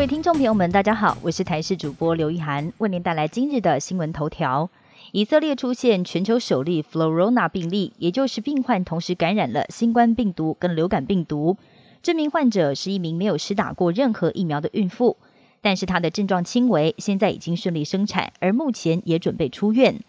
[0.00, 4.70] 各位听众朋友们，大家好，我是台视主播刘一涵，为您带来今日的新闻头条。
[5.12, 11.58] 以色列出现全球首例 Florona 病例，也就是病患同时感染了新冠病毒跟流感病毒。
[12.02, 15.18] 这名患者是一名没有施打过任何疫苗的孕妇，
[15.60, 20.00] 但是她的症状轻微，现在已经顺利生产，而目前也准备出院。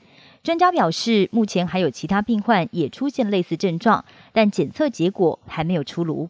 [0.42, 6.30] 专家表示，目前还有其他病患也出现类似症状，但检测结果还没有出炉。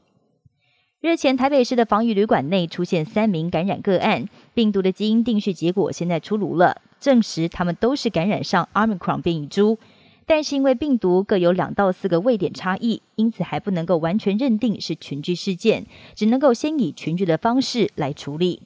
[1.01, 9.79] 日前，台北市的防疫旅馆内出现三名感染个案，病毒的基因定序结果现在出炉了，证实他们都是感染上 Omicron 变异株，
[10.27, 18.61] 但是因为病毒各有两到四个位点差异，因此还不能够完全认定是群聚事件，只能够先以群聚的方式来处理。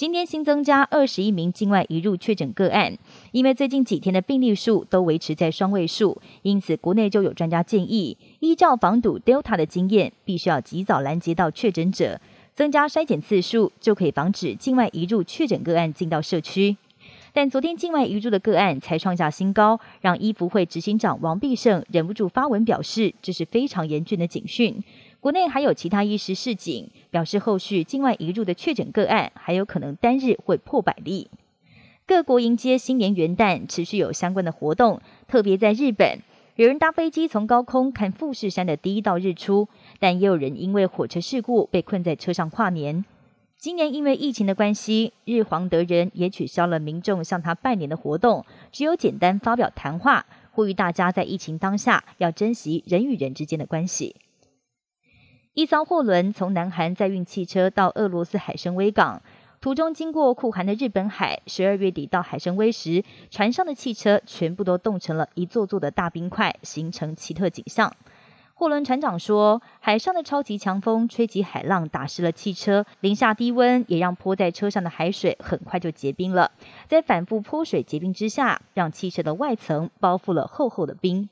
[0.00, 2.96] 今天新增加二十一名境外移入确诊个案，
[3.32, 12.18] 因为最近几天的病例数都维持在双位数，因此国内就有专家建议，依照防堵 Delta 的经验，必须要及早拦截到确诊者，
[12.54, 16.78] 增加筛检次数，就可以防止境外移入确诊个案进到社区。
[17.34, 24.82] 但昨天境外移入的个案才创下新高，让医福会执行长王必胜忍不住发文表示，这是非常严峻的警讯。
[25.20, 31.28] 国内还有其他医师示警，表示后续境外移入的确诊个案还有可能单日会破百例。
[32.06, 35.00] 各国迎接新年元旦，持续有相关的活动。
[35.28, 36.20] 特别在日本，
[36.56, 39.68] 有人搭飞机从高空看富士山的第一道日出，
[39.98, 43.04] 但也有人因为火车事故被困在车上跨年。
[43.58, 54.16] 今年因为疫情的关系，日皇德仁也取消了民众向他拜年的活动，只有简单发表谈话，呼吁大家在疫情当下要珍惜人与人之间的关系。
[55.60, 59.20] 一艘货轮从南韩载运汽车到俄罗斯海参崴港，
[59.60, 61.42] 途中经过酷寒的日本海。
[61.46, 67.94] 十二月底到海参崴时，船上的汽车全部都冻成了一座座的大冰块，形成奇特景象。
[68.54, 76.52] 货轮船长说：“海上的超级强风吹起海浪，打湿了汽车；零下低温也让泼在车上的海水很快就结冰了。
[76.88, 81.28] 在反复泼水结冰之下，让汽车的外层包覆了厚厚的冰。”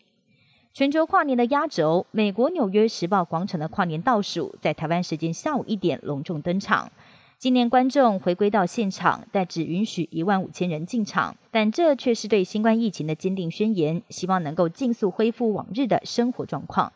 [0.79, 6.93] 全球跨年的压轴，美国纽约时报广场的跨年倒数，在台湾时间下午一点隆重登场。
[7.37, 16.93] 今年观众回归到现场，但只允许一万五千人进场，但这却是对新冠疫情的坚定宣言，希望能够尽速恢复往日的生活状况。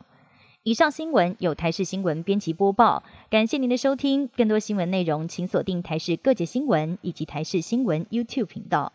[0.63, 4.29] 以上新闻由台视新闻编辑播报，感谢您的收听。
[4.37, 8.93] 更多新闻内容，请锁定台视各界新闻以及台视新闻 YouTube 频道。